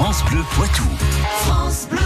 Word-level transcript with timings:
France 0.00 0.24
Bleu 0.30 0.40
Poitou. 0.54 0.82
France 1.42 1.86
Bleu. 1.90 1.98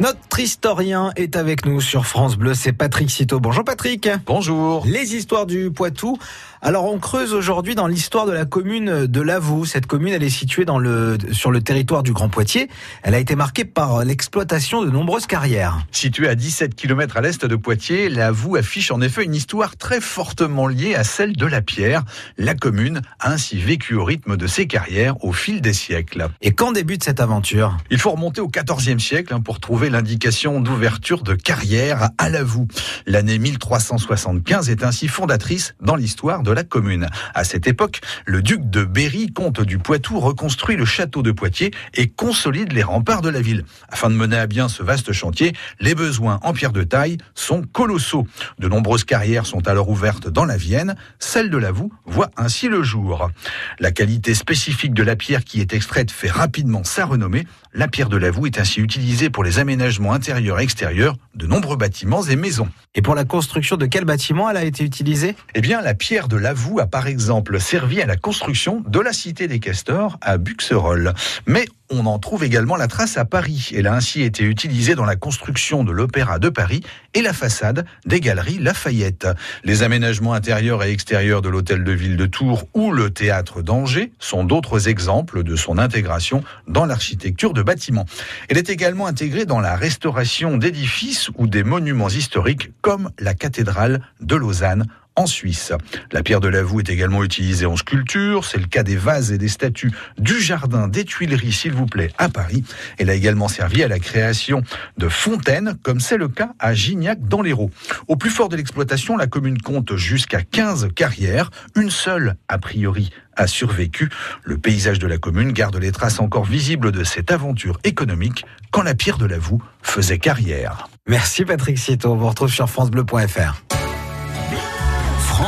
Notre 0.00 0.40
historien 0.40 1.12
est 1.14 1.36
avec 1.36 1.64
nous 1.64 1.80
sur 1.80 2.06
France 2.06 2.36
Bleu, 2.36 2.54
c'est 2.54 2.72
Patrick 2.72 3.08
Citeau. 3.08 3.38
Bonjour 3.38 3.62
Patrick. 3.62 4.08
Bonjour. 4.26 4.84
Les 4.84 5.14
histoires 5.14 5.46
du 5.46 5.70
Poitou. 5.70 6.18
Alors 6.60 6.86
on 6.86 6.98
creuse 6.98 7.34
aujourd'hui 7.34 7.76
dans 7.76 7.86
l'histoire 7.86 8.26
de 8.26 8.32
la 8.32 8.44
commune 8.44 9.06
de 9.06 9.20
Lavaux. 9.20 9.64
Cette 9.64 9.86
commune, 9.86 10.12
elle 10.12 10.24
est 10.24 10.28
située 10.28 10.64
dans 10.64 10.80
le, 10.80 11.16
sur 11.30 11.52
le 11.52 11.60
territoire 11.60 12.02
du 12.02 12.12
Grand 12.12 12.28
Poitiers. 12.28 12.68
Elle 13.04 13.14
a 13.14 13.20
été 13.20 13.36
marquée 13.36 13.64
par 13.64 14.04
l'exploitation 14.04 14.82
de 14.82 14.90
nombreuses 14.90 15.26
carrières. 15.26 15.78
Située 15.92 16.28
à 16.28 16.34
17 16.34 16.74
km 16.74 17.16
à 17.16 17.20
l'est 17.20 17.44
de 17.44 17.54
Poitiers, 17.54 18.08
Lavaux 18.08 18.56
affiche 18.56 18.90
en 18.90 19.00
effet 19.00 19.24
une 19.24 19.36
histoire 19.36 19.76
très 19.76 20.00
fortement 20.00 20.66
liée 20.66 20.96
à 20.96 21.04
celle 21.04 21.36
de 21.36 21.46
la 21.46 21.62
pierre. 21.62 22.02
La 22.38 22.54
commune 22.54 23.02
a 23.20 23.30
ainsi 23.30 23.56
vécu 23.56 23.94
au 23.94 24.04
rythme 24.04 24.36
de 24.36 24.46
ses 24.48 24.66
carrières 24.66 25.22
au 25.24 25.32
fil 25.32 25.60
des 25.60 25.72
siècles. 25.72 26.26
Et 26.40 26.50
quand 26.50 26.72
débute 26.72 27.04
cette 27.04 27.20
aventure? 27.20 27.76
Il 27.90 27.98
faut 27.98 28.10
remonter 28.10 28.40
au 28.40 28.48
XIVe 28.48 28.98
siècle 28.98 29.32
hein, 29.32 29.40
pour 29.40 29.60
trouver 29.60 29.90
l'indication 29.90 30.60
d'ouverture 30.60 31.22
de 31.22 31.34
carrière 31.34 32.10
à 32.18 32.28
Lavaux. 32.28 32.66
L'année 33.06 33.38
1375 33.38 34.70
est 34.70 34.82
ainsi 34.82 35.06
fondatrice 35.06 35.76
dans 35.80 35.94
l'histoire 35.94 36.42
de 36.42 36.47
la 36.52 36.64
commune. 36.64 37.08
À 37.34 37.44
cette 37.44 37.66
époque, 37.66 38.00
le 38.26 38.42
duc 38.42 38.68
de 38.68 38.84
Berry, 38.84 39.32
comte 39.32 39.60
du 39.60 39.78
Poitou, 39.78 40.20
reconstruit 40.20 40.76
le 40.76 40.84
château 40.84 41.22
de 41.22 41.32
Poitiers 41.32 41.70
et 41.94 42.08
consolide 42.08 42.72
les 42.72 42.82
remparts 42.82 43.22
de 43.22 43.28
la 43.28 43.40
ville. 43.40 43.64
Afin 43.88 44.10
de 44.10 44.14
mener 44.14 44.36
à 44.36 44.46
bien 44.46 44.68
ce 44.68 44.82
vaste 44.82 45.12
chantier, 45.12 45.54
les 45.80 45.94
besoins 45.94 46.40
en 46.42 46.52
pierre 46.52 46.72
de 46.72 46.82
taille 46.82 47.18
sont 47.34 47.62
colossaux. 47.62 48.26
De 48.58 48.68
nombreuses 48.68 49.04
carrières 49.04 49.46
sont 49.46 49.66
alors 49.68 49.88
ouvertes 49.88 50.28
dans 50.28 50.44
la 50.44 50.56
Vienne. 50.56 50.96
Celle 51.18 51.50
de 51.50 51.58
Lavaux 51.58 51.92
voit 52.06 52.30
ainsi 52.36 52.68
le 52.68 52.82
jour. 52.82 53.30
La 53.78 53.90
qualité 53.90 54.34
spécifique 54.34 54.94
de 54.94 55.02
la 55.02 55.16
pierre 55.16 55.44
qui 55.44 55.60
est 55.60 55.74
extraite 55.74 56.10
fait 56.10 56.30
rapidement 56.30 56.84
sa 56.84 57.06
renommée. 57.06 57.46
La 57.74 57.88
pierre 57.88 58.08
de 58.08 58.16
Lavaux 58.16 58.46
est 58.46 58.58
ainsi 58.58 58.80
utilisée 58.80 59.30
pour 59.30 59.44
les 59.44 59.58
aménagements 59.58 60.12
intérieurs 60.12 60.58
et 60.60 60.62
extérieurs 60.62 61.16
de 61.34 61.46
nombreux 61.46 61.76
bâtiments 61.76 62.22
et 62.22 62.36
maisons. 62.36 62.68
Et 62.94 63.02
pour 63.02 63.14
la 63.14 63.24
construction 63.24 63.76
de 63.76 63.86
quel 63.86 64.04
bâtiment 64.04 64.50
elle 64.50 64.56
a 64.56 64.64
été 64.64 64.84
utilisée? 64.84 65.36
Eh 65.54 65.60
bien, 65.60 65.82
la 65.82 65.94
pierre 65.94 66.28
de 66.28 66.36
Lavaux 66.38 66.80
a 66.80 66.86
par 66.86 67.06
exemple 67.06 67.60
servi 67.60 68.00
à 68.00 68.06
la 68.06 68.16
construction 68.16 68.82
de 68.86 69.00
la 69.00 69.12
cité 69.12 69.48
des 69.48 69.58
castors 69.58 70.18
à 70.20 70.38
Buxerolles. 70.38 71.14
Mais 71.46 71.66
on 71.90 72.04
en 72.04 72.18
trouve 72.18 72.44
également 72.44 72.76
la 72.76 72.86
trace 72.86 73.16
à 73.16 73.24
Paris. 73.24 73.70
Elle 73.74 73.86
a 73.86 73.94
ainsi 73.94 74.22
été 74.22 74.44
utilisée 74.44 74.94
dans 74.94 75.06
la 75.06 75.16
construction 75.16 75.84
de 75.84 75.92
l'Opéra 75.92 76.38
de 76.38 76.50
Paris 76.50 76.82
et 77.14 77.22
la 77.22 77.32
façade 77.32 77.86
des 78.04 78.20
Galeries 78.20 78.58
Lafayette. 78.58 79.26
Les 79.64 79.82
aménagements 79.82 80.34
intérieurs 80.34 80.84
et 80.84 80.92
extérieurs 80.92 81.40
de 81.40 81.48
l'hôtel 81.48 81.84
de 81.84 81.92
ville 81.92 82.16
de 82.16 82.26
Tours 82.26 82.68
ou 82.74 82.92
le 82.92 83.10
théâtre 83.10 83.62
d'Angers 83.62 84.12
sont 84.18 84.44
d'autres 84.44 84.88
exemples 84.88 85.42
de 85.42 85.56
son 85.56 85.78
intégration 85.78 86.44
dans 86.66 86.84
l'architecture 86.84 87.54
de 87.54 87.62
bâtiments. 87.62 88.06
Elle 88.48 88.58
est 88.58 88.68
également 88.68 89.06
intégrée 89.06 89.46
dans 89.46 89.60
la 89.60 89.74
restauration 89.74 90.58
d'édifices 90.58 91.30
ou 91.36 91.46
des 91.46 91.64
monuments 91.64 92.08
historiques 92.08 92.70
comme 92.82 93.10
la 93.18 93.34
cathédrale 93.34 94.02
de 94.20 94.36
Lausanne 94.36 94.86
en 95.18 95.26
Suisse. 95.26 95.72
La 96.12 96.22
pierre 96.22 96.40
de 96.40 96.48
Lavaux 96.48 96.78
est 96.78 96.88
également 96.90 97.24
utilisée 97.24 97.66
en 97.66 97.76
sculpture. 97.76 98.44
C'est 98.44 98.58
le 98.58 98.66
cas 98.66 98.84
des 98.84 98.94
vases 98.94 99.32
et 99.32 99.38
des 99.38 99.48
statues 99.48 99.90
du 100.16 100.40
jardin 100.40 100.86
des 100.86 101.04
Tuileries, 101.04 101.52
s'il 101.52 101.72
vous 101.72 101.86
plaît, 101.86 102.12
à 102.18 102.28
Paris. 102.28 102.62
Elle 102.98 103.10
a 103.10 103.14
également 103.14 103.48
servi 103.48 103.82
à 103.82 103.88
la 103.88 103.98
création 103.98 104.62
de 104.96 105.08
fontaines, 105.08 105.76
comme 105.82 105.98
c'est 105.98 106.18
le 106.18 106.28
cas 106.28 106.50
à 106.60 106.72
Gignac 106.72 107.18
dans 107.20 107.42
l'Hérault. 107.42 107.70
Au 108.06 108.14
plus 108.14 108.30
fort 108.30 108.48
de 108.48 108.56
l'exploitation, 108.56 109.16
la 109.16 109.26
commune 109.26 109.60
compte 109.60 109.96
jusqu'à 109.96 110.42
15 110.42 110.90
carrières. 110.94 111.50
Une 111.74 111.90
seule, 111.90 112.36
a 112.46 112.58
priori, 112.58 113.10
a 113.34 113.48
survécu. 113.48 114.10
Le 114.44 114.56
paysage 114.56 115.00
de 115.00 115.08
la 115.08 115.18
commune 115.18 115.50
garde 115.50 115.76
les 115.76 115.90
traces 115.90 116.20
encore 116.20 116.44
visibles 116.44 116.92
de 116.92 117.02
cette 117.02 117.32
aventure 117.32 117.80
économique 117.82 118.44
quand 118.70 118.82
la 118.82 118.94
pierre 118.94 119.18
de 119.18 119.26
Lavaux 119.26 119.60
faisait 119.82 120.18
carrière. 120.18 120.88
Merci 121.08 121.44
Patrick 121.44 121.78
Citeau. 121.78 122.12
On 122.12 122.16
vous 122.16 122.28
retrouve 122.28 122.52
sur 122.52 122.70
francebleu.fr. 122.70 123.67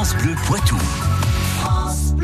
France 0.00 0.16
Bleu 0.16 0.34
Poitou. 0.46 0.78
France 1.58 2.14